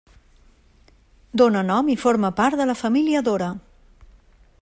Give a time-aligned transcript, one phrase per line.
[1.41, 3.51] Dóna nom i forma part de la família Dora.